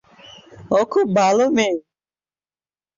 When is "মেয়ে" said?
1.49-1.75